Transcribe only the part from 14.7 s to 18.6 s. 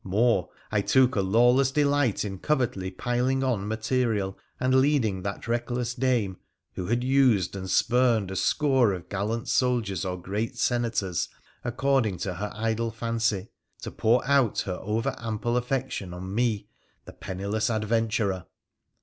over ample affection on me, the penniless adventurer.